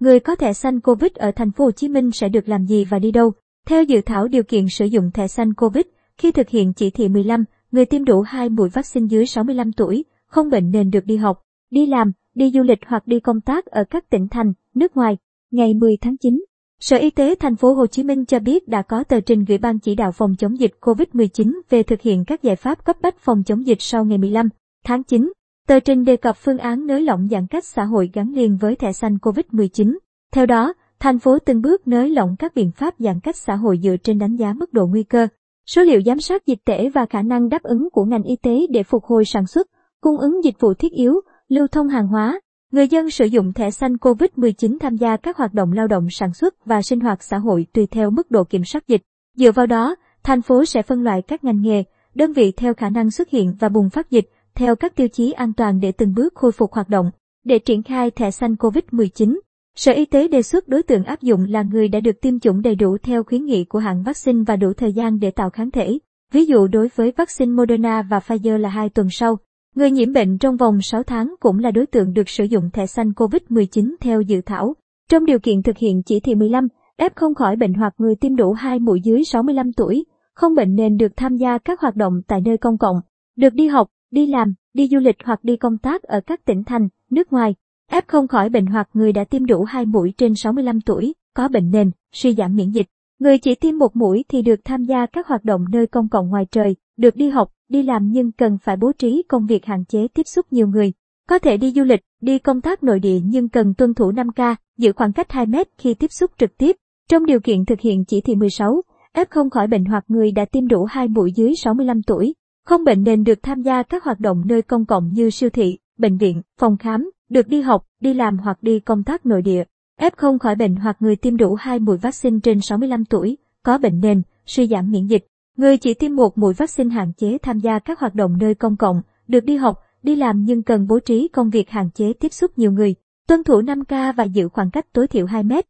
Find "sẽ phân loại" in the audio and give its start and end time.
50.64-51.22